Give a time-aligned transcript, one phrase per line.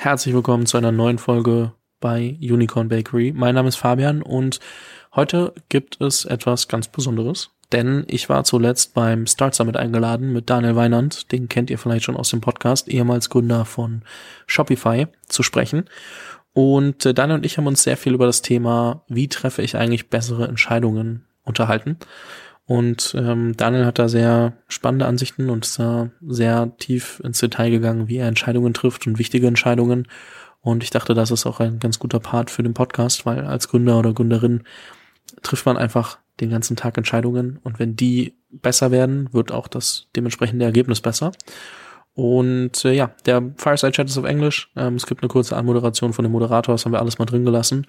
[0.00, 3.32] Herzlich willkommen zu einer neuen Folge bei Unicorn Bakery.
[3.34, 4.60] Mein Name ist Fabian und
[5.16, 10.48] heute gibt es etwas ganz Besonderes, denn ich war zuletzt beim Start Summit eingeladen mit
[10.48, 14.02] Daniel Weinand, den kennt ihr vielleicht schon aus dem Podcast, ehemals Gründer von
[14.46, 15.86] Shopify, zu sprechen.
[16.52, 19.76] Und äh, Daniel und ich haben uns sehr viel über das Thema, wie treffe ich
[19.76, 21.96] eigentlich bessere Entscheidungen unterhalten.
[22.68, 27.70] Und ähm, Daniel hat da sehr spannende Ansichten und ist da sehr tief ins Detail
[27.70, 30.06] gegangen, wie er Entscheidungen trifft und wichtige Entscheidungen.
[30.60, 33.68] Und ich dachte, das ist auch ein ganz guter Part für den Podcast, weil als
[33.68, 34.64] Gründer oder Gründerin
[35.40, 40.08] trifft man einfach den ganzen Tag Entscheidungen und wenn die besser werden, wird auch das
[40.14, 41.32] dementsprechende Ergebnis besser.
[42.12, 44.70] Und äh, ja, der Fireside Chat ist auf Englisch.
[44.76, 47.46] Ähm, es gibt eine kurze Anmoderation von dem Moderator, das haben wir alles mal drin
[47.46, 47.86] gelassen.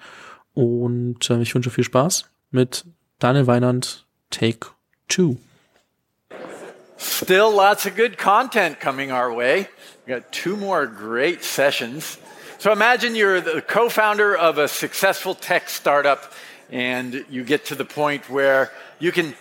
[0.54, 2.86] Und äh, ich wünsche viel Spaß mit
[3.18, 4.64] Daniel Weinand, Take
[5.08, 5.38] Two.
[6.96, 9.68] Still lots of good content coming our way.
[10.06, 12.18] We got two more great sessions.
[12.58, 16.32] So imagine you're the co founder of a successful tech startup
[16.70, 19.34] and you get to the point where you can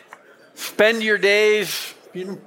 [0.55, 1.93] spend your days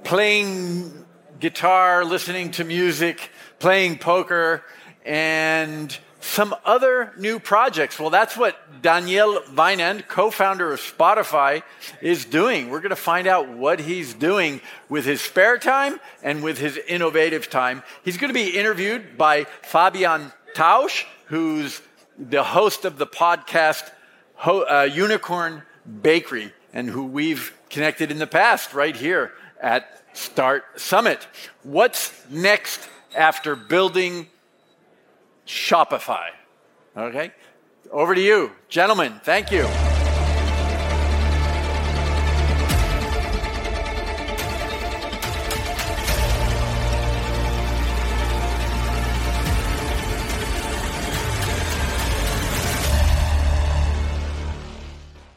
[0.03, 1.05] playing
[1.41, 4.63] guitar, listening to music, playing poker,
[5.05, 7.99] and some other new projects.
[7.99, 11.63] Well, that's what Daniel Weinand, co founder of Spotify,
[12.01, 12.71] is doing.
[12.71, 16.79] We're going to find out what he's doing with his spare time and with his
[16.89, 17.83] innovative time.
[18.05, 21.83] He's going to be interviewed by Fabian Tausch, who's
[22.19, 23.91] the host of the podcast
[24.45, 25.63] uh, Unicorn
[26.03, 31.27] Bakery, and who we've connected in the past right here at Start Summit.
[31.63, 34.29] What's next after building
[35.47, 36.29] Shopify?
[36.97, 37.33] Okay,
[37.91, 39.21] over to you, gentlemen.
[39.23, 39.67] Thank you.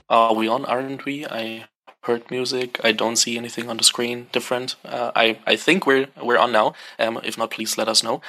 [0.07, 1.25] Are we on, aren't we?
[1.25, 1.65] I
[2.05, 2.79] heard music.
[2.83, 4.75] I don't see anything on the screen different.
[4.85, 6.73] Uh, I I think we're we're on now.
[6.99, 8.21] Um, if not, please let us know.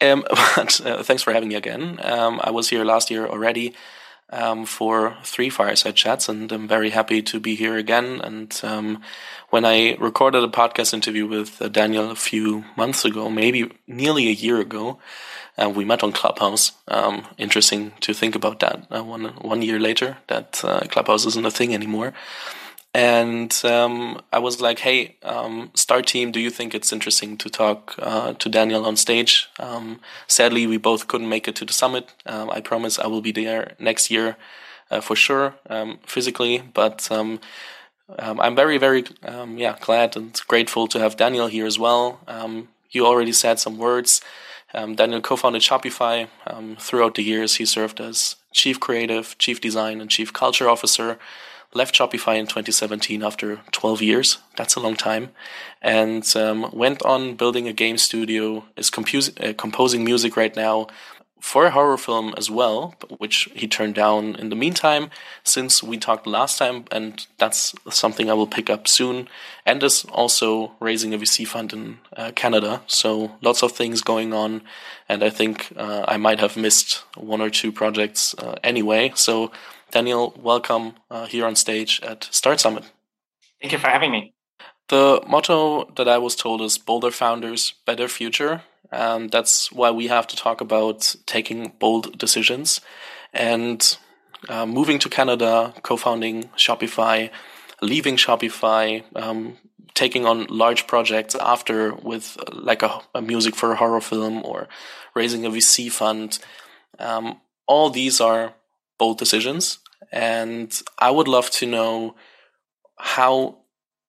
[0.00, 0.24] Um,
[0.56, 1.98] but uh, thanks for having me again.
[2.02, 3.74] Um, I was here last year already
[4.30, 8.20] um, for three fireside chats, and I'm very happy to be here again.
[8.20, 9.02] And um,
[9.50, 14.28] when I recorded a podcast interview with uh, Daniel a few months ago, maybe nearly
[14.28, 14.98] a year ago.
[15.58, 16.72] Uh, we met on Clubhouse.
[16.88, 18.86] Um, interesting to think about that.
[18.90, 22.14] Uh, one one year later, that uh, Clubhouse isn't a thing anymore.
[22.94, 27.48] And um, I was like, hey, um, Star Team, do you think it's interesting to
[27.48, 29.48] talk uh, to Daniel on stage?
[29.58, 32.12] Um, sadly, we both couldn't make it to the summit.
[32.26, 34.36] Um, I promise I will be there next year
[34.90, 36.62] uh, for sure, um, physically.
[36.74, 37.40] But um,
[38.18, 42.20] I'm very, very, yeah, glad and grateful to have Daniel here as well.
[42.90, 44.20] you already said some words.
[44.74, 46.28] Daniel co-founded Shopify.
[46.78, 51.18] throughout the years, he served as chief creative, chief design, and chief culture officer
[51.74, 54.38] left Shopify in 2017 after 12 years.
[54.56, 55.30] That's a long time.
[55.80, 60.88] And um, went on building a game studio, is compus- uh, composing music right now
[61.42, 65.10] for a horror film as well, which he turned down in the meantime
[65.42, 66.84] since we talked last time.
[66.92, 69.28] And that's something I will pick up soon.
[69.66, 72.82] And is also raising a VC fund in uh, Canada.
[72.86, 74.62] So lots of things going on.
[75.08, 79.10] And I think uh, I might have missed one or two projects uh, anyway.
[79.16, 79.50] So
[79.92, 82.90] Daniel, welcome uh, here on stage at Start Summit.
[83.60, 84.32] Thank you for having me.
[84.88, 88.62] The motto that I was told is Bolder Founders, Better Future.
[88.90, 92.80] And that's why we have to talk about taking bold decisions
[93.34, 93.98] and
[94.48, 97.30] uh, moving to Canada, co founding Shopify,
[97.82, 99.58] leaving Shopify, um,
[99.92, 104.68] taking on large projects after with like a, a, music for a horror film or
[105.14, 106.38] raising a VC fund.
[106.98, 108.54] Um, all these are
[108.98, 109.78] bold decisions
[110.10, 112.16] and I would love to know
[112.98, 113.58] how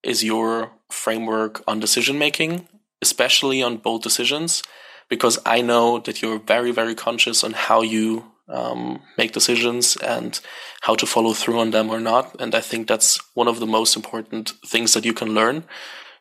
[0.04, 2.68] is your framework on decision making,
[3.02, 4.64] especially on bold decisions,
[5.10, 10.40] because I know that you're very, very conscious on how you um, make decisions and
[10.82, 12.40] how to follow through on them or not.
[12.40, 15.64] And I think that's one of the most important things that you can learn.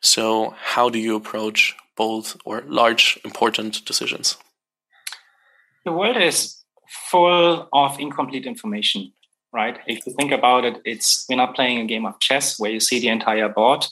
[0.00, 4.36] So, how do you approach bold or large, important decisions?
[5.84, 6.62] The world is
[7.10, 9.12] full of incomplete information
[9.52, 9.78] right?
[9.86, 12.80] If you think about it, it's we're not playing a game of chess where you
[12.80, 13.86] see the entire board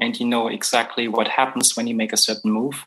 [0.00, 2.84] and you know exactly what happens when you make a certain move.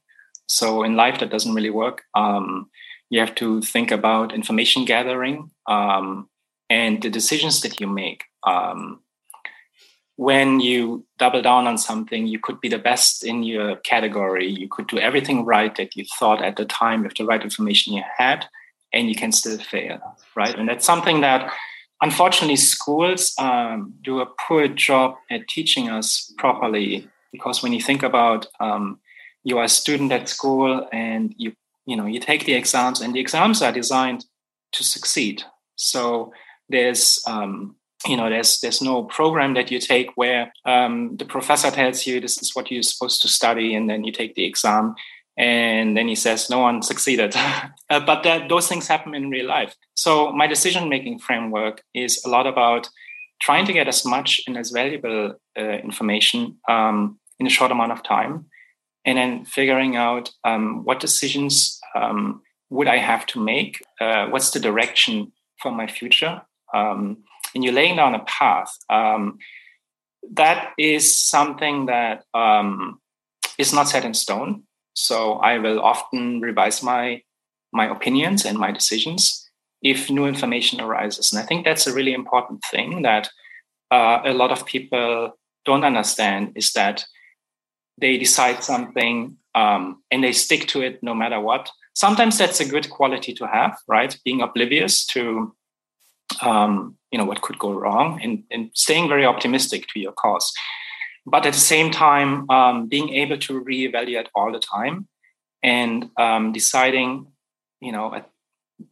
[0.47, 2.03] So in life, that doesn't really work.
[2.13, 2.69] Um,
[3.09, 6.29] you have to think about information gathering um,
[6.69, 8.23] and the decisions that you make.
[8.45, 9.01] Um,
[10.17, 14.47] when you double down on something, you could be the best in your category.
[14.47, 17.93] You could do everything right that you thought at the time with the right information
[17.93, 18.45] you had,
[18.91, 19.99] and you can still fail,
[20.35, 20.57] right?
[20.57, 21.51] And that's something that
[22.01, 28.03] unfortunately schools um, do a poor job at teaching us properly because when you think
[28.03, 28.99] about um,
[29.43, 31.53] you are a student at school and you
[31.85, 34.25] you know you take the exams and the exams are designed
[34.73, 35.43] to succeed.
[35.75, 36.33] So
[36.69, 41.71] there's um, you know there's there's no program that you take where um, the professor
[41.71, 44.95] tells you this is what you're supposed to study and then you take the exam
[45.37, 47.35] and then he says no one succeeded.
[47.89, 49.73] Uh, but that, those things happen in real life.
[49.95, 52.89] So my decision making framework is a lot about
[53.39, 57.93] trying to get as much and as valuable uh, information um, in a short amount
[57.93, 58.47] of time
[59.05, 63.81] and then figuring out um, what decisions um, would i have to make?
[64.01, 65.31] Uh, what's the direction
[65.61, 66.41] for my future?
[66.73, 67.23] Um,
[67.55, 68.77] and you're laying down a path.
[68.89, 69.37] Um,
[70.33, 72.99] that is something that um,
[73.57, 74.63] is not set in stone
[74.97, 77.21] so I will often revise my
[77.71, 79.47] my opinions and my decisions
[79.83, 81.31] if new information arises.
[81.31, 83.29] And I think that's a really important thing that
[83.91, 87.05] uh, a lot of people don't understand is that
[87.99, 91.69] they decide something um, and they stick to it no matter what.
[91.93, 94.17] Sometimes that's a good quality to have, right?
[94.25, 95.53] Being oblivious to
[96.41, 100.51] um, you know what could go wrong and, and staying very optimistic to your cause
[101.27, 105.07] but at the same time um, being able to reevaluate all the time
[105.63, 107.27] and um, deciding
[107.81, 108.23] you know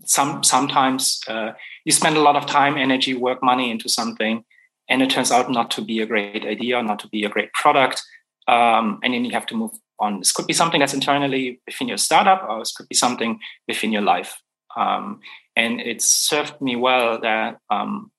[0.03, 1.51] some sometimes uh,
[1.85, 4.43] you spend a lot of time energy work money into something
[4.89, 7.51] and it turns out not to be a great idea not to be a great
[7.53, 8.03] product
[8.47, 10.19] um, and then you have to move on.
[10.19, 13.91] This could be something that's internally within your startup or this could be something within
[13.91, 14.39] your life.
[14.77, 15.21] Um,
[15.55, 18.11] and it's served me well that um,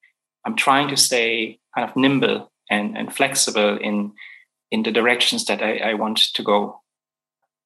[0.45, 4.13] i'm trying to stay kind of nimble and, and flexible in
[4.71, 6.81] in the directions that I, I want to go.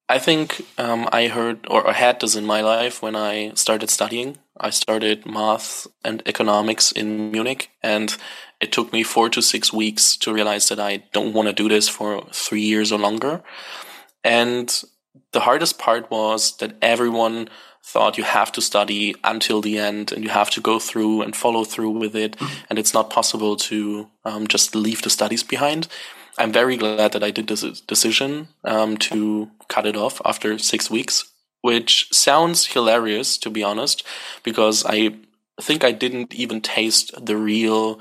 [0.07, 3.89] I think um, I heard or I had this in my life when I started
[3.89, 4.37] studying.
[4.59, 8.15] I started math and economics in Munich, and
[8.59, 11.69] it took me four to six weeks to realize that I don't want to do
[11.69, 13.41] this for three years or longer.
[14.23, 14.83] And
[15.31, 17.49] the hardest part was that everyone
[17.83, 21.35] thought you have to study until the end and you have to go through and
[21.35, 22.37] follow through with it.
[22.37, 22.65] Mm-hmm.
[22.69, 25.87] And it's not possible to um, just leave the studies behind.
[26.37, 30.89] I'm very glad that I did this decision um, to cut it off after six
[30.89, 31.25] weeks,
[31.61, 34.05] which sounds hilarious, to be honest,
[34.43, 35.15] because I
[35.59, 37.99] think I didn't even taste the real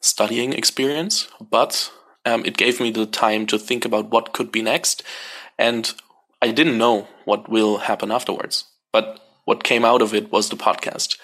[0.00, 1.90] studying experience, but
[2.24, 5.02] um, it gave me the time to think about what could be next.
[5.58, 5.92] And
[6.40, 8.64] I didn't know what will happen afterwards.
[8.92, 11.18] But what came out of it was the podcast.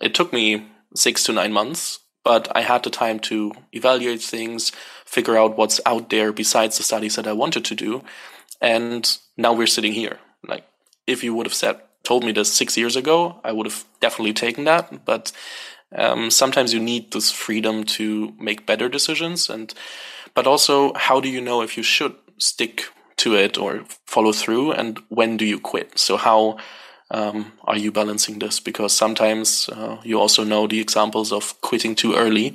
[0.00, 4.70] It took me six to nine months, but I had the time to evaluate things,
[5.04, 8.02] figure out what's out there besides the studies that I wanted to do.
[8.60, 10.18] And now we're sitting here.
[10.46, 10.64] Like,
[11.06, 14.32] if you would have said, told me this six years ago, I would have definitely
[14.32, 15.04] taken that.
[15.04, 15.32] But
[15.94, 19.50] um, sometimes you need this freedom to make better decisions.
[19.50, 19.74] And,
[20.34, 22.84] but also, how do you know if you should stick
[23.16, 24.72] to it or follow through?
[24.72, 25.98] And when do you quit?
[25.98, 26.58] So, how,
[27.10, 28.60] um, are you balancing this?
[28.60, 32.54] Because sometimes uh, you also know the examples of quitting too early,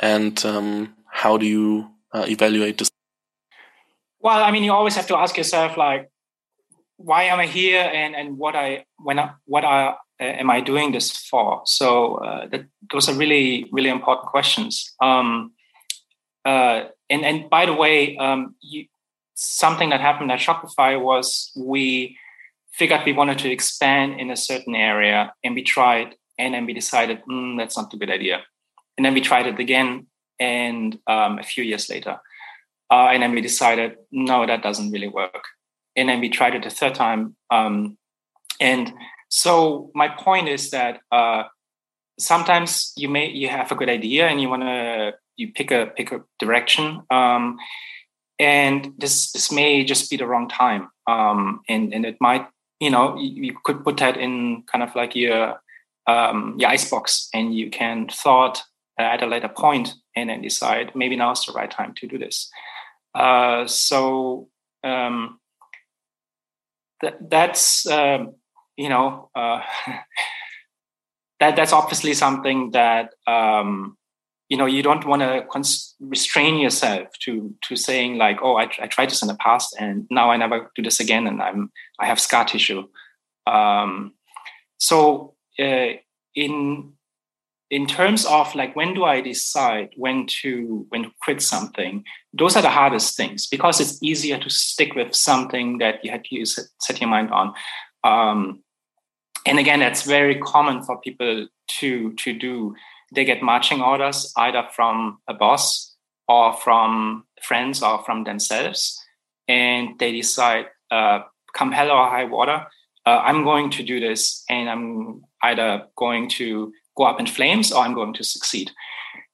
[0.00, 2.90] and um, how do you uh, evaluate this?
[4.20, 6.10] Well, I mean, you always have to ask yourself, like,
[6.96, 10.60] why am I here, and and what I when I, what I, uh, am I
[10.60, 11.62] doing this for?
[11.64, 14.94] So uh, that, those are really really important questions.
[15.00, 15.52] Um,
[16.44, 18.86] uh, and and by the way, um, you,
[19.34, 22.18] something that happened at Shopify was we
[22.72, 26.72] figured we wanted to expand in a certain area and we tried and then we
[26.72, 28.40] decided mm, that's not a good idea.
[28.96, 30.06] And then we tried it again
[30.38, 32.18] and um, a few years later
[32.90, 35.44] uh, and then we decided no that doesn't really work.
[35.96, 37.98] And then we tried it a third time um,
[38.60, 38.92] and
[39.28, 41.44] so my point is that uh,
[42.18, 45.86] sometimes you may you have a good idea and you want to you pick a
[45.96, 47.56] pick a direction um,
[48.38, 52.46] and this this may just be the wrong time um, and and it might
[52.80, 55.60] you know you, you could put that in kind of like your
[56.06, 58.62] um, your icebox and you can thought
[58.98, 62.18] at a later point and then decide maybe now is the right time to do
[62.18, 62.50] this.
[63.14, 64.48] Uh, so
[64.82, 65.38] um,
[67.00, 68.34] that, that's um,
[68.76, 69.60] you know uh,
[71.40, 73.96] that that's obviously something that um,
[74.50, 78.64] you know you don't want to cons- restrain yourself to to saying like oh I,
[78.78, 81.70] I, tried this in the past and now i never do this again and i'm
[81.98, 82.86] i have scar tissue
[83.46, 84.12] um,
[84.78, 85.92] so uh,
[86.34, 86.92] in
[87.70, 92.56] in terms of like when do I decide when to when to quit something, those
[92.56, 96.44] are the hardest things because it's easier to stick with something that you had to
[96.44, 97.54] set your mind on.
[98.02, 98.62] Um,
[99.46, 101.46] and again, that's very common for people
[101.78, 102.74] to to do.
[103.12, 105.96] They get marching orders either from a boss
[106.28, 109.00] or from friends or from themselves,
[109.48, 111.20] and they decide, uh,
[111.54, 112.66] come hell or high water,
[113.06, 117.72] uh, I'm going to do this, and I'm either going to go up in flames
[117.72, 118.70] or I'm going to succeed.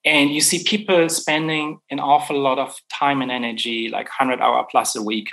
[0.04, 4.64] And you see people spending an awful lot of time and energy, like 100 hour
[4.70, 5.28] plus a week,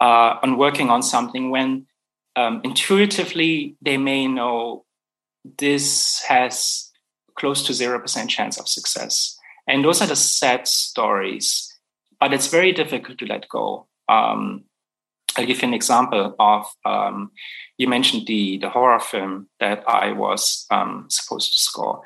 [0.00, 1.86] uh, on working on something when
[2.36, 4.84] um, intuitively they may know
[5.58, 6.87] this has
[7.38, 9.38] close to 0% chance of success.
[9.66, 11.72] And those are the sad stories,
[12.18, 13.86] but it's very difficult to let go.
[14.08, 14.64] Um,
[15.36, 17.30] I'll give you an example of um,
[17.76, 22.02] you mentioned the the horror film that I was um, supposed to score.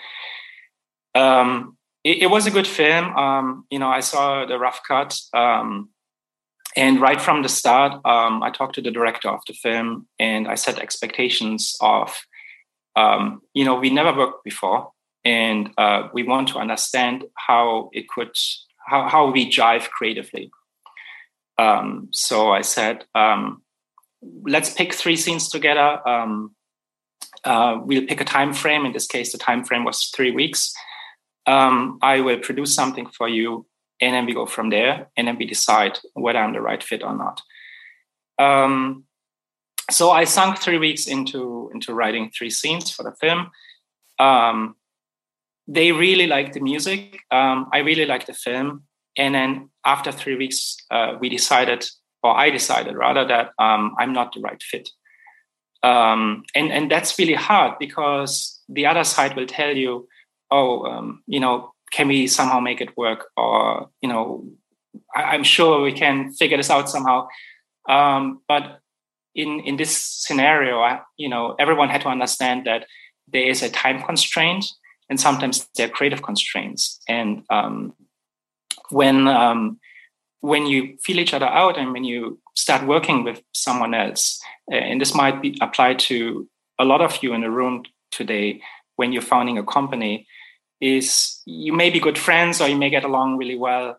[1.15, 3.17] Um, it, it, was a good film.
[3.17, 5.91] Um, you know, I saw the rough cut, um,
[6.77, 10.49] and right from the start, um, I talked to the director of the film, and
[10.49, 12.19] I set expectations of,
[13.55, 14.91] you know, we never worked before,
[15.25, 18.31] and uh, we want to understand how it could
[18.87, 20.50] how how we jive creatively.
[21.59, 23.62] Um, so I said, um,
[24.45, 26.07] let's pick three scenes together.
[26.09, 26.55] Um,
[27.45, 28.85] uh, we'll pick a time frame.
[28.85, 30.73] In this case, the time frame was three weeks.
[31.47, 33.67] Um, I will produce something for you,
[34.00, 37.02] and then we go from there, and then we decide whether I'm the right fit
[37.02, 37.43] or not.
[38.38, 39.05] Um,
[39.91, 43.50] so I sunk three weeks into into writing three scenes for the film.
[44.19, 44.76] Um,
[45.69, 47.21] they really liked the music.
[47.31, 48.85] I really liked the film.
[49.16, 51.85] And then after three weeks, uh, we decided,
[52.23, 54.88] or I decided rather, that um, I'm not the right fit.
[55.83, 60.09] Um, and and that's really hard because the other side will tell you,
[60.50, 63.26] oh, um, you know, can we somehow make it work?
[63.37, 64.47] Or you know,
[65.14, 67.26] I, am sure we can figure this out somehow.
[67.88, 68.78] Um, but
[69.35, 72.87] in in this scenario, I, you know, everyone had to understand that
[73.26, 74.64] there is a time constraint,
[75.12, 77.92] and sometimes there are creative constraints, and um,
[78.88, 79.78] when um,
[80.40, 84.40] when you feel each other out and when you start working with someone else,
[84.73, 88.62] uh, and this might be applied to a lot of you in the room today
[88.97, 90.26] when you're founding a company,
[90.81, 93.99] is you may be good friends or you may get along really well,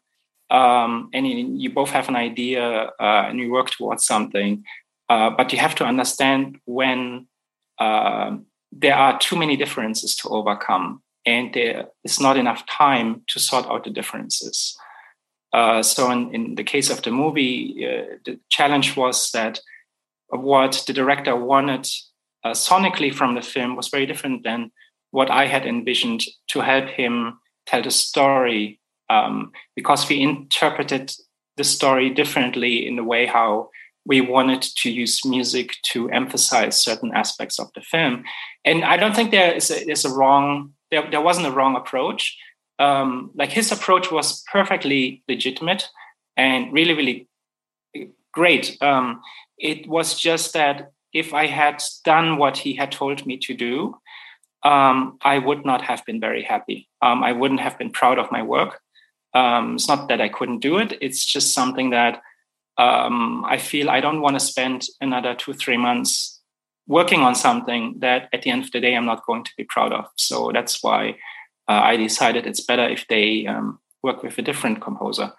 [0.50, 4.63] um, and you, you, both have an idea uh, and you work towards something,
[5.10, 7.27] uh, but you have to understand when
[7.77, 8.36] uh,
[8.75, 13.65] there are too many differences to overcome and there is not enough time to sort
[13.68, 14.77] out the differences.
[15.53, 19.60] Uh, so, in, in, the case of the movie, uh, the challenge was that
[20.30, 21.88] what the director wanted
[22.44, 24.72] uh, sonically from the film was very different than
[25.12, 31.13] what I had envisioned to help him tell the story, um, because we interpreted
[31.56, 33.70] the story differently in the way how
[34.05, 38.24] we wanted to use music to emphasize certain aspects of the film.
[38.65, 41.75] And I don't think there is a, is a wrong there, there wasn't a wrong
[41.75, 42.38] approach.
[42.79, 45.89] Um, like his approach was perfectly legitimate
[46.38, 47.27] and really, really
[48.31, 48.77] great.
[48.81, 49.22] Um,
[49.57, 53.98] it was just that if I had done what he had told me to do,
[54.63, 56.88] um, I would not have been very happy.
[57.01, 58.79] Um, I wouldn't have been proud of my work.
[59.33, 60.98] Um, it's not that I couldn't do it.
[61.01, 62.22] It's just something that
[62.77, 66.42] um, I feel I don't want to spend another two, three months
[66.88, 69.63] working on something that at the end of the day I'm not going to be
[69.63, 70.06] proud of.
[70.18, 71.15] So that's why
[71.70, 75.32] uh, I decided it's better if they um, work with a different composer.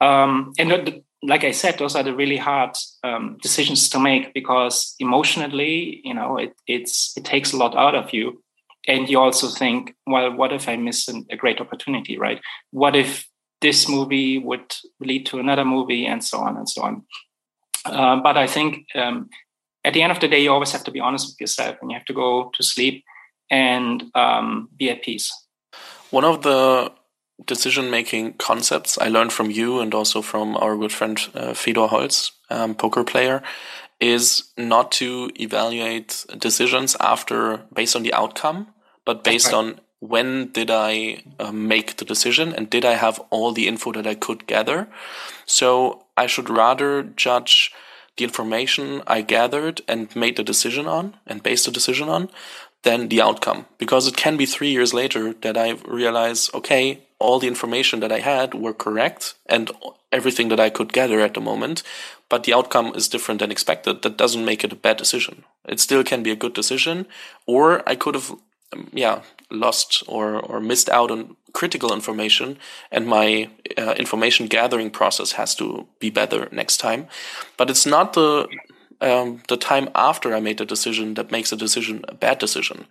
[0.00, 4.94] Um, and like I said, those are the really hard um, decisions to make because
[4.98, 8.42] emotionally, you know, it, it's it takes a lot out of you,
[8.88, 12.40] and you also think, well, what if I miss an, a great opportunity, right?
[12.70, 13.28] What if
[13.60, 17.04] this movie would lead to another movie, and so on and so on.
[17.84, 19.28] Uh, but I think um,
[19.84, 21.90] at the end of the day, you always have to be honest with yourself and
[21.90, 23.04] you have to go to sleep
[23.50, 25.32] and um, be at peace.
[26.10, 26.92] One of the
[27.46, 31.86] decision making concepts I learned from you and also from our good friend uh, Fedor
[31.86, 33.42] Holz, um, poker player,
[34.00, 38.68] is not to evaluate decisions after based on the outcome,
[39.04, 39.54] but based right.
[39.54, 43.92] on when did I uh, make the decision and did I have all the info
[43.92, 44.88] that I could gather.
[45.46, 47.72] So I should rather judge
[48.16, 52.30] the information I gathered and made the decision on and based the decision on
[52.82, 53.66] than the outcome.
[53.78, 58.10] Because it can be three years later that I realize, okay, all the information that
[58.10, 59.70] I had were correct and
[60.10, 61.82] everything that I could gather at the moment,
[62.28, 64.02] but the outcome is different than expected.
[64.02, 65.44] That doesn't make it a bad decision.
[65.68, 67.06] It still can be a good decision,
[67.46, 68.34] or I could have,
[68.92, 72.56] yeah, lost or, or missed out on critical information
[72.92, 77.08] and my uh, information gathering process has to be better next time.
[77.56, 78.48] But it's not the
[79.00, 82.86] um, the time after I made the decision that makes a decision a bad decision.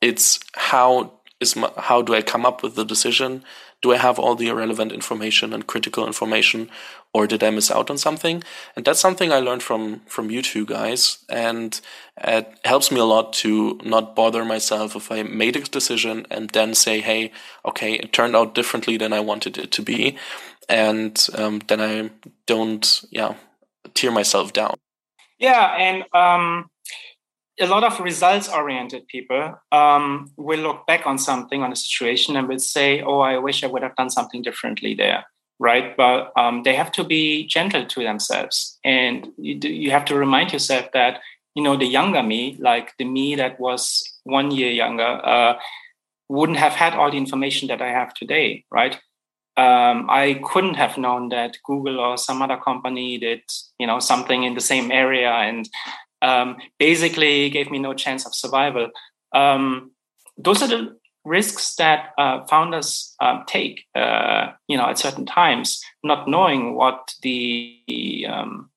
[0.00, 3.44] It's how is my, how do I come up with the decision?
[3.84, 6.70] Do I have all the irrelevant information and critical information,
[7.12, 8.42] or did I miss out on something?
[8.74, 11.78] And that's something I learned from from you two guys, and
[12.16, 16.48] it helps me a lot to not bother myself if I made a decision and
[16.48, 17.30] then say, "Hey,
[17.62, 20.16] okay, it turned out differently than I wanted it to be,"
[20.66, 22.10] and um, then I
[22.46, 23.34] don't, yeah,
[23.92, 24.76] tear myself down.
[25.38, 26.70] Yeah, and um,
[27.60, 32.36] a lot of results oriented people um, will look back on something on a situation
[32.36, 35.24] and will say oh i wish i would have done something differently there
[35.60, 35.96] right?
[35.96, 38.78] But um, they have to be gentle to themselves.
[38.84, 41.20] And you, do, you have to remind yourself that
[41.54, 45.54] you know the younger me like the me that was one year younger uh,
[46.28, 48.98] wouldn't have had all the information that i have today right?
[49.56, 53.42] Um, i couldn't have known that google or some other company did
[53.78, 55.68] you know something in the same area and
[56.24, 58.88] um, basically gave me no chance of survival.
[59.32, 59.92] Um,
[60.38, 65.82] those are the risks that uh, founders um, take, uh, you know, at certain times,
[66.02, 68.70] not knowing what the um,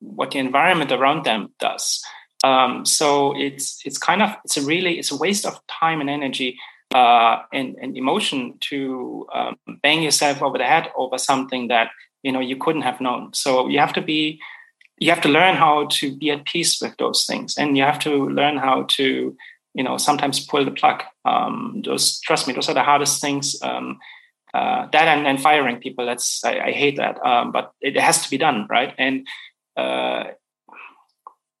[0.00, 2.02] what the environment around them does.
[2.44, 6.10] Um, so it's it's kind of it's a really it's a waste of time and
[6.10, 6.58] energy
[6.94, 11.90] uh, and, and emotion to um, bang yourself over the head over something that
[12.22, 13.32] you know you couldn't have known.
[13.34, 14.40] So you have to be
[15.02, 17.58] you have to learn how to be at peace with those things.
[17.58, 19.36] And you have to learn how to
[19.74, 21.02] you know sometimes pull the plug.
[21.24, 23.98] Um, those trust me those are the hardest things um,
[24.54, 26.06] uh, that and, and, firing people.
[26.06, 27.24] That's i, I hate that.
[27.26, 28.94] Um, but it has to be done right?
[28.96, 29.26] And
[29.76, 30.24] uh,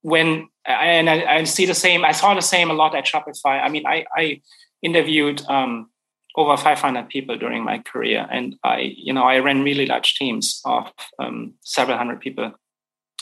[0.02, 3.60] when and I, I, see the same i saw the same a lot at shopify.
[3.66, 4.40] I mean i, I
[4.82, 5.90] interviewed um,
[6.36, 8.28] over 500 people during my career.
[8.30, 12.52] And i you know i ran really large teams of um, several hundred people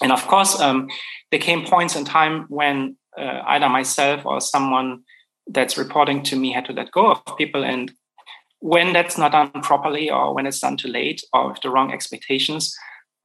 [0.03, 0.89] and of course, um,
[1.31, 5.03] there came points in time when uh, either myself or someone
[5.47, 7.65] that's reporting to me had to let go of people.
[7.65, 7.93] And
[8.61, 11.93] when that's not done properly, or when it's done too late, or with the wrong
[11.93, 12.75] expectations,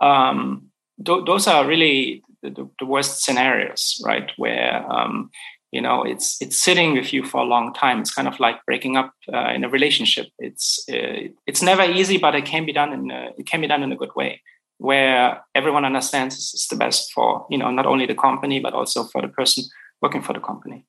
[0.02, 0.68] um,
[1.06, 4.32] th- those are really the, the, worst scenarios, right?
[4.38, 5.30] Where um,
[5.72, 8.00] you know it's it's sitting with you for a long time.
[8.00, 10.28] It's kind of like breaking up uh, in a relationship.
[10.40, 13.68] It's uh, it's never easy, but it can be done in a, it can be
[13.68, 14.42] done in a good way
[14.78, 19.04] where everyone understands is the best for you know not only the company but also
[19.04, 19.64] for the person
[20.02, 20.86] working for the company.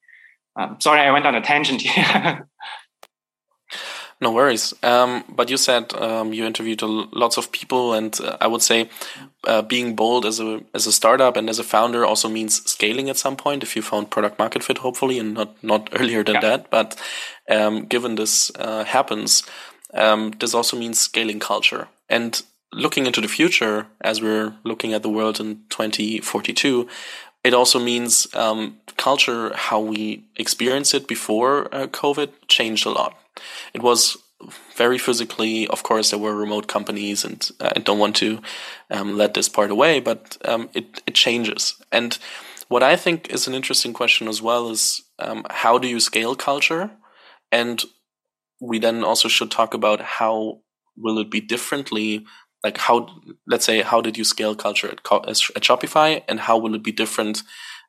[0.56, 2.48] Um, sorry, I went on a tangent here.
[4.20, 4.72] no worries.
[4.82, 8.88] Um, but you said um, you interviewed lots of people, and uh, I would say
[9.44, 13.10] uh, being bold as a as a startup and as a founder also means scaling
[13.10, 13.62] at some point.
[13.62, 16.40] If you found product market fit, hopefully, and not not earlier than yeah.
[16.40, 16.70] that.
[16.70, 16.96] But
[17.50, 19.42] um, given this uh, happens,
[19.92, 22.42] um, this also means scaling culture and
[22.76, 26.86] looking into the future, as we're looking at the world in 2042,
[27.42, 33.16] it also means um, culture, how we experienced it before uh, COVID, changed a lot.
[33.72, 34.18] It was
[34.76, 38.40] very physically, of course, there were remote companies, and I don't want to
[38.90, 41.80] um, let this part away, but um, it, it changes.
[41.90, 42.18] And
[42.68, 46.34] what I think is an interesting question as well is um, how do you scale
[46.34, 46.90] culture?
[47.50, 47.82] And
[48.60, 50.60] we then also should talk about how
[50.96, 52.26] will it be differently
[52.64, 53.08] like how
[53.46, 56.92] let's say how did you scale culture at, at shopify and how will it be
[56.92, 57.42] different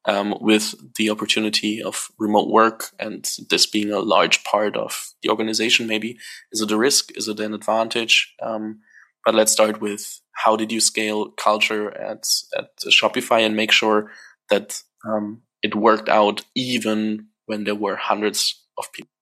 [0.05, 5.29] um, with the opportunity of remote work and this being a large part of the
[5.29, 5.87] organization?
[5.87, 6.17] Maybe
[6.51, 7.15] is it a risk?
[7.17, 8.33] Is it an advantage?
[8.41, 8.79] Um,
[9.25, 12.25] but let's start with how did you scale culture at
[12.57, 14.11] at shopify and make sure
[14.49, 19.16] that um, it worked out even when there were hundreds of people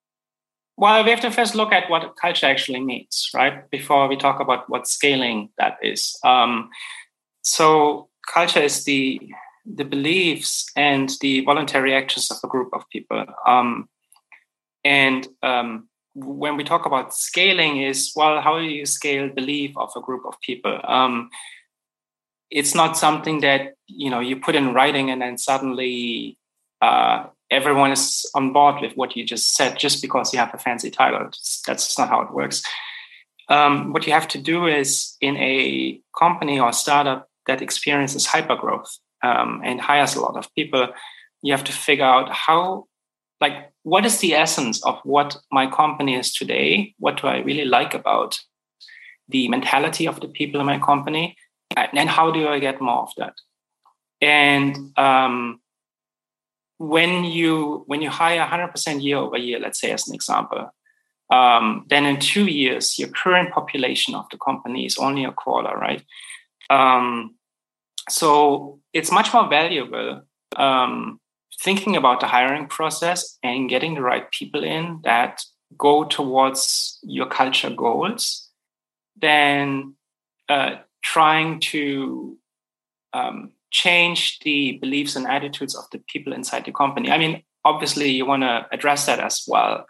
[0.78, 3.70] well, we have to first look at what culture actually means, right?
[3.70, 6.18] Before we talk about what scaling that is.
[6.24, 6.70] Um,
[7.42, 9.22] so, culture is the
[9.66, 13.26] the beliefs and the voluntary actions of a group of people.
[13.48, 13.90] Um,
[14.84, 19.92] and um, when we talk about scaling, is well, how do you scale belief of
[19.96, 20.80] a group of people?
[20.84, 21.30] Um,
[22.52, 26.38] it's not something that you know you put in writing and then suddenly
[26.82, 30.58] uh, everyone is on board with what you just said just because you have a
[30.58, 31.29] fancy title.
[31.65, 32.63] That's not how it works.
[33.49, 38.89] Um, what you have to do is in a company or startup that experiences hypergrowth
[39.21, 40.88] um, and hires a lot of people,
[41.41, 42.86] you have to figure out how,
[43.39, 46.95] like, what is the essence of what my company is today?
[46.97, 48.39] What do I really like about
[49.29, 51.38] the mentality of the people in my company?
[51.75, 53.34] And how do I get more of that?
[54.21, 55.60] And um,
[56.78, 60.74] when you when you hire 100% year over year, let's say as an example,
[61.32, 65.76] um, then in two years your current population of the company is only a quarter,
[65.78, 66.04] right?
[66.70, 67.36] Um,
[68.10, 70.24] so it's much more valuable
[70.58, 71.20] um,
[71.62, 75.42] thinking about the hiring process and getting the right people in that
[75.78, 78.50] go towards your culture goals
[79.20, 79.96] than
[80.50, 82.38] uh, trying to
[83.14, 87.12] um, change the beliefs and attitudes of the people inside the company.
[87.12, 89.86] I mean, obviously, you want to address that as well,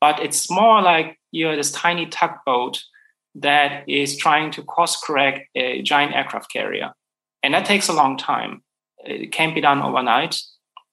[0.00, 2.82] but it's more like you're this tiny tugboat
[3.36, 6.92] that is trying to course correct a giant aircraft carrier.
[7.44, 8.62] And that takes a long time.
[9.04, 10.42] It can't be done overnight.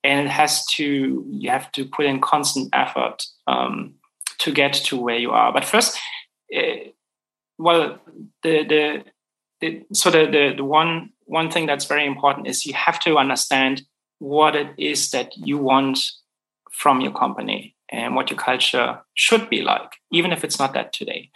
[0.04, 3.96] And it has to, you have to put in constant effort um,
[4.38, 5.52] to get to where you are.
[5.52, 5.98] But first,
[6.56, 6.92] uh,
[7.58, 7.98] well,
[8.44, 9.04] the, the,
[9.62, 13.18] the so the, the, the one one thing that's very important is you have to
[13.18, 13.82] understand
[14.20, 16.00] what it is that you want
[16.72, 20.94] from your company and what your culture should be like, even if it's not that
[20.94, 21.30] today.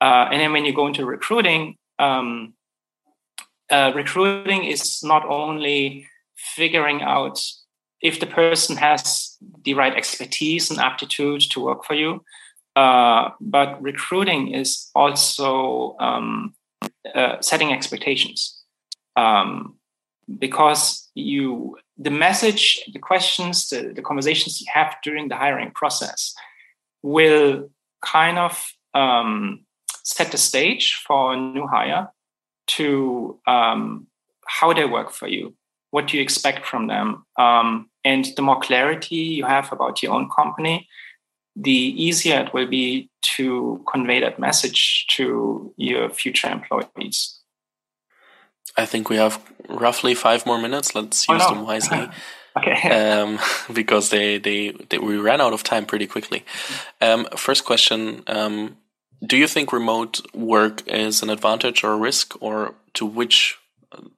[0.00, 2.54] Uh, and then when you go into recruiting, um,
[3.70, 7.40] uh, recruiting is not only figuring out
[8.00, 12.24] if the person has the right expertise and aptitude to work for you,
[12.76, 16.54] uh, but recruiting is also um,
[17.14, 18.59] uh, setting expectations
[19.20, 19.74] um,
[20.38, 26.34] because you the message the questions the, the conversations you have during the hiring process
[27.02, 27.70] will
[28.02, 29.60] kind of um,
[30.04, 32.08] set the stage for a new hire
[32.66, 34.06] to um,
[34.46, 35.54] how they work for you
[35.90, 40.12] what do you expect from them um, and the more clarity you have about your
[40.12, 40.88] own company
[41.56, 47.39] the easier it will be to convey that message to your future employees
[48.76, 50.94] I think we have roughly five more minutes.
[50.94, 51.54] Let's use oh, no.
[51.54, 52.08] them wisely.
[52.56, 52.90] okay.
[52.90, 53.38] Um,
[53.72, 56.44] because they, they, they, we ran out of time pretty quickly.
[57.00, 58.22] Um, first question.
[58.26, 58.76] Um,
[59.26, 63.58] do you think remote work is an advantage or a risk or to which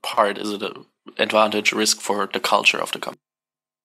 [0.03, 0.87] part is it an
[1.19, 3.19] advantage risk for the culture of the company?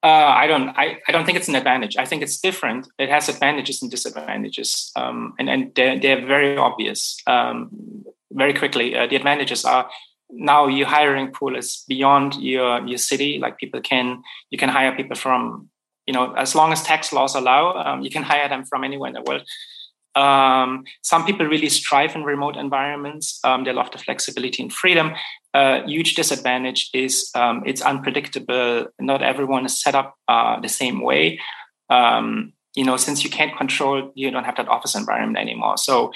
[0.04, 0.70] Uh, I don't.
[0.70, 1.98] I, I don't think it's an advantage.
[1.98, 2.88] I think it's different.
[3.00, 7.18] It has advantages and disadvantages, um, and and they're, they're very obvious.
[7.26, 9.90] Um, very quickly, uh, the advantages are
[10.30, 13.40] now your hiring pool is beyond your your city.
[13.40, 15.70] Like people can you can hire people from
[16.06, 19.10] you know as long as tax laws allow um, you can hire them from anywhere
[19.10, 19.44] in the world.
[20.16, 23.40] Um, some people really strive in remote environments.
[23.44, 25.12] Um, they love the flexibility and freedom.
[25.54, 28.88] A uh, huge disadvantage is um, it's unpredictable.
[29.00, 31.40] Not everyone is set up uh, the same way.
[31.90, 35.78] Um, you know since you can't control you don't have that office environment anymore.
[35.78, 36.12] So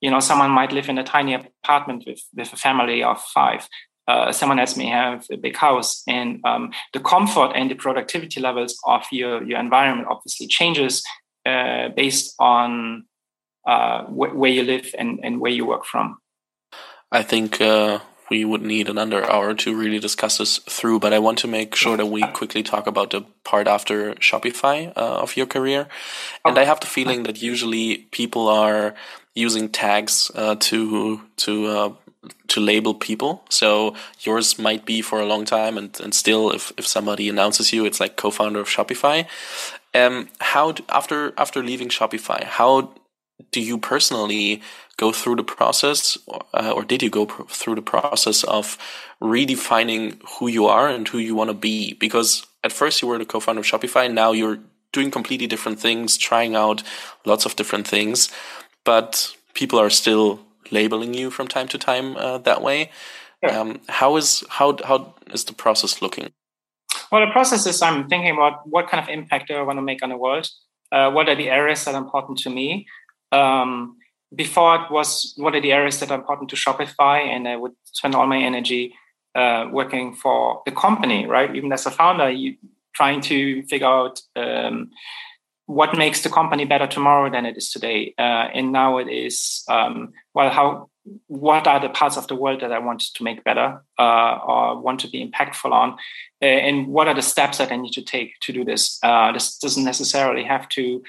[0.00, 3.68] you know someone might live in a tiny apartment with with a family of five.
[4.08, 6.04] Uh, someone else may have a big house.
[6.06, 11.02] And um, the comfort and the productivity levels of your your environment obviously changes
[11.44, 13.04] uh, based on
[13.66, 16.18] uh, wh- where you live and, and where you work from.
[17.10, 21.18] I think uh, we would need another hour to really discuss this through but i
[21.18, 25.36] want to make sure that we quickly talk about the part after shopify uh, of
[25.36, 25.86] your career
[26.44, 28.94] and i have the feeling that usually people are
[29.34, 31.92] using tags uh, to to uh,
[32.48, 33.44] to label people.
[33.48, 37.72] So yours might be for a long time, and, and still, if, if somebody announces
[37.72, 39.26] you, it's like co-founder of Shopify.
[39.94, 42.92] Um, how after after leaving Shopify, how
[43.52, 44.62] do you personally
[44.96, 46.16] go through the process,
[46.54, 48.78] uh, or did you go pr- through the process of
[49.22, 51.94] redefining who you are and who you want to be?
[51.94, 54.58] Because at first you were the co-founder of Shopify, and now you're
[54.92, 56.82] doing completely different things, trying out
[57.26, 58.30] lots of different things
[58.86, 62.90] but people are still labeling you from time to time uh, that way.
[63.42, 63.60] Yeah.
[63.60, 66.30] Um, how is how how is the process looking?
[67.12, 69.82] Well, the process is I'm thinking about what kind of impact do I want to
[69.82, 70.48] make on the world.
[70.90, 72.86] Uh, what are the areas that are important to me?
[73.32, 73.96] Um,
[74.34, 77.72] before it was what are the areas that are important to Shopify, and I would
[77.84, 78.94] spend all my energy
[79.34, 81.54] uh, working for the company, right?
[81.54, 82.56] Even as a founder, you
[82.94, 84.90] trying to figure out um,
[85.66, 88.14] what makes the company better tomorrow than it is today.
[88.18, 90.88] Uh, and now it is um, well how
[91.28, 94.80] what are the parts of the world that i want to make better uh, or
[94.80, 95.92] want to be impactful on?
[96.42, 98.98] Uh, and what are the steps that i need to take to do this?
[99.02, 101.02] Uh, this doesn't necessarily have to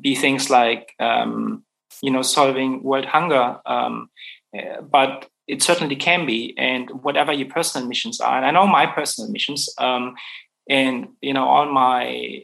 [0.00, 1.64] be things like um,
[2.02, 4.10] you know solving world hunger um,
[4.56, 8.66] uh, but it certainly can be and whatever your personal missions are and i know
[8.66, 10.14] my personal missions um,
[10.68, 12.42] and you know all my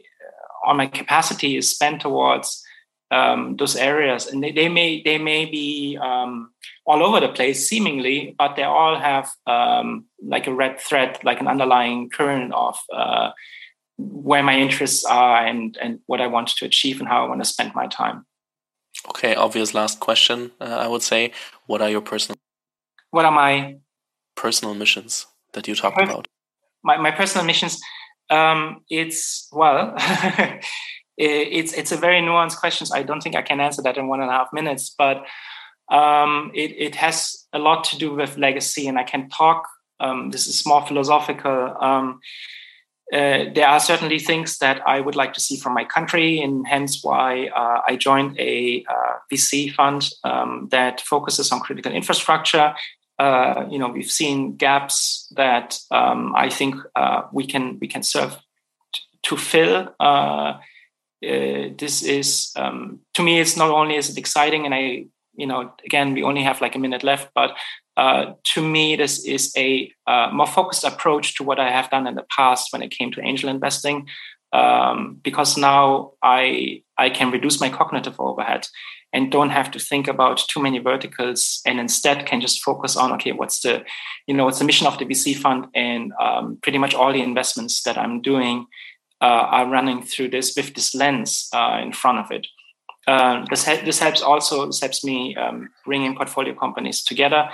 [0.65, 2.63] all my capacity is spent towards
[3.11, 6.51] um, those areas, and they, they, may they may be um,
[6.85, 11.39] all over the place seemingly, but they all have um, like a red thread, like
[11.39, 13.31] an underlying current of uh,
[13.97, 17.41] where my interests are and and what I want to achieve and how I want
[17.41, 18.25] to spend my time.
[19.09, 20.51] Okay, obvious last question.
[20.59, 21.31] Uh, I would say,
[21.67, 22.37] what are your personal
[23.15, 23.77] what are my
[24.35, 26.27] personal missions that you talked about?
[26.83, 27.79] My my personal missions.
[28.29, 29.93] Um, it's well,
[31.17, 32.87] it's it's a very nuanced question.
[32.87, 35.23] So I don't think I can answer that in one and a half minutes, but
[35.89, 39.65] um, it it has a lot to do with legacy, and I can talk.
[40.01, 41.73] Um, this is more philosophical.
[41.79, 42.19] Um,
[43.13, 46.67] uh, there are certainly things that I would like to see from my country, and
[46.67, 52.73] hence why uh, I joined a uh, VC fund um, that focuses on critical infrastructure.
[53.19, 58.01] Uh, you know, we've seen gaps that um, I think uh, we can we can
[58.01, 58.37] serve
[58.93, 59.93] t- to fill.
[61.21, 65.05] This is um, to me, it's not only is it exciting, and I
[65.37, 67.55] you know, again, we only have like a minute left, but
[67.97, 72.07] uh, to me, this is a uh, more focused approach to what I have done
[72.07, 74.07] in the past when it came to angel investing,
[74.51, 78.67] um, because now I I can reduce my cognitive overhead
[79.13, 83.13] and don't have to think about too many verticals, and instead can just focus on
[83.13, 83.83] okay, what's the
[84.27, 87.21] you know what's the mission of the VC fund, and um, pretty much all the
[87.21, 88.65] investments that I'm doing
[89.21, 92.45] uh, are running through this with this lens uh, in front of it.
[93.07, 97.49] Uh, this, this helps also this helps me um, bringing portfolio companies together.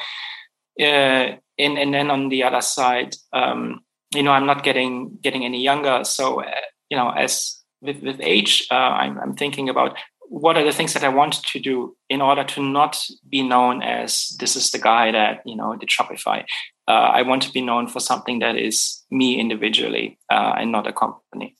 [0.79, 3.81] Uh, and, and then on the other side, um,
[4.13, 6.03] you know, I'm not getting getting any younger.
[6.03, 6.51] So, uh,
[6.89, 9.97] you know, as with, with age, uh, I'm, I'm thinking about
[10.31, 12.97] what are the things that I want to do in order to not
[13.29, 16.45] be known as this is the guy that you know did Shopify.
[16.87, 20.87] Uh, I want to be known for something that is me individually uh, and not
[20.87, 21.55] a company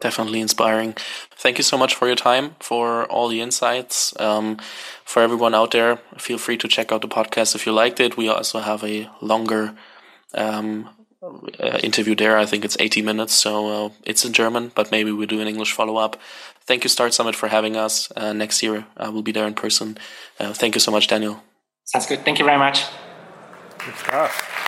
[0.00, 0.94] definitely inspiring.
[1.36, 4.18] Thank you so much for your time, for all the insights.
[4.20, 4.58] Um,
[5.04, 8.16] for everyone out there, feel free to check out the podcast if you liked it.
[8.16, 9.74] We also have a longer
[10.34, 10.88] um,
[11.22, 12.38] uh, interview there.
[12.38, 15.48] I think it's 80 minutes, so uh, it's in German, but maybe we'll do an
[15.48, 16.16] English follow up.
[16.66, 18.12] Thank you, Start Summit, for having us.
[18.14, 19.96] Uh, next year, I will be there in person.
[20.38, 21.42] Uh, thank you so much, Daniel.
[21.84, 22.24] Sounds good.
[22.24, 22.84] Thank you very much.
[23.78, 24.58] Good stuff.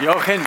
[0.00, 0.46] Jochen,